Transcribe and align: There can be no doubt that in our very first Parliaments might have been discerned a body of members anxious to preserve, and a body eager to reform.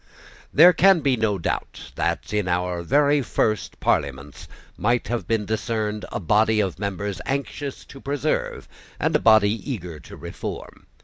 There 0.51 0.73
can 0.73 1.01
be 1.01 1.15
no 1.15 1.37
doubt 1.37 1.91
that 1.93 2.33
in 2.33 2.47
our 2.47 2.81
very 2.81 3.21
first 3.21 3.79
Parliaments 3.79 4.47
might 4.75 5.09
have 5.09 5.27
been 5.27 5.45
discerned 5.45 6.05
a 6.11 6.19
body 6.19 6.59
of 6.59 6.79
members 6.79 7.21
anxious 7.23 7.85
to 7.85 8.01
preserve, 8.01 8.67
and 8.99 9.15
a 9.15 9.19
body 9.19 9.51
eager 9.71 9.99
to 9.99 10.17
reform. 10.17 10.87